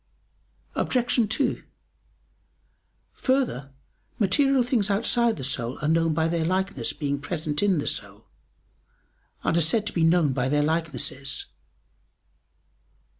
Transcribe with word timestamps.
Obj. 0.73 1.29
2: 1.29 1.61
Further, 3.13 3.69
material 4.17 4.63
things 4.63 4.89
outside 4.89 5.37
the 5.37 5.43
soul 5.43 5.77
are 5.83 5.87
known 5.87 6.15
by 6.15 6.27
their 6.27 6.43
likeness 6.43 6.91
being 6.91 7.19
present 7.19 7.61
in 7.61 7.77
the 7.77 7.85
soul, 7.85 8.25
and 9.43 9.55
are 9.55 9.61
said 9.61 9.83
therefore 9.83 9.85
to 9.85 9.93
be 9.93 10.03
known 10.03 10.33
by 10.33 10.49
their 10.49 10.63
likenesses. 10.63 11.51